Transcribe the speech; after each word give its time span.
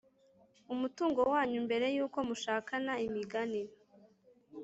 umutungo 0.73 1.19
wanyu 1.31 1.59
mbere 1.67 1.85
y 1.95 1.99
uko 2.05 2.17
mushakana 2.27 2.93
Imigani 3.05 3.61